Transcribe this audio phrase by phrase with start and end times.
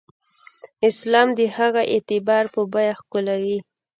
[0.89, 3.57] اسلام د هغه اعتبار په بیه ښکېلوي.